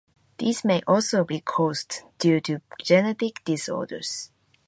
[0.39, 4.31] These may also be caused due to genetic disorders.